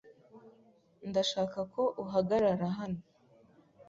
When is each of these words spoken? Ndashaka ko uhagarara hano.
Ndashaka 1.09 1.59
ko 1.73 1.81
uhagarara 2.03 2.67
hano. 2.77 3.01